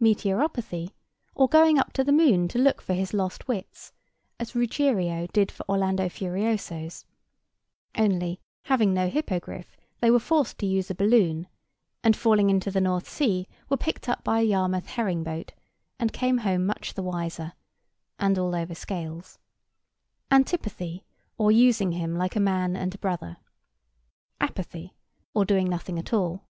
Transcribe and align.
Meteoropathy, 0.00 0.90
or 1.36 1.48
going 1.48 1.78
up 1.78 1.92
to 1.92 2.02
the 2.02 2.10
moon 2.10 2.48
to 2.48 2.58
look 2.58 2.82
for 2.82 2.94
his 2.94 3.14
lost 3.14 3.46
wits, 3.46 3.92
as 4.40 4.52
Ruggiero 4.56 5.28
did 5.28 5.52
for 5.52 5.64
Orlando 5.70 6.08
Furioso's: 6.08 7.04
only, 7.96 8.40
having 8.64 8.92
no 8.92 9.08
hippogriff, 9.08 9.76
they 10.00 10.10
were 10.10 10.18
forced 10.18 10.58
to 10.58 10.66
use 10.66 10.90
a 10.90 10.96
balloon; 10.96 11.46
and, 12.02 12.16
falling 12.16 12.50
into 12.50 12.72
the 12.72 12.80
North 12.80 13.08
Sea, 13.08 13.46
were 13.68 13.76
picked 13.76 14.08
up 14.08 14.24
by 14.24 14.40
a 14.40 14.42
Yarmouth 14.42 14.86
herring 14.86 15.22
boat, 15.22 15.52
and 16.00 16.12
came 16.12 16.38
home 16.38 16.66
much 16.66 16.94
the 16.94 17.02
wiser, 17.04 17.52
and 18.18 18.36
all 18.36 18.56
over 18.56 18.74
scales. 18.74 19.38
Antipathy, 20.28 21.04
or 21.36 21.52
using 21.52 21.92
him 21.92 22.16
like 22.16 22.34
"a 22.34 22.40
man 22.40 22.74
and 22.74 22.96
a 22.96 22.98
brother." 22.98 23.36
Apathy, 24.40 24.96
or 25.34 25.44
doing 25.44 25.68
nothing 25.70 26.00
at 26.00 26.12
all. 26.12 26.42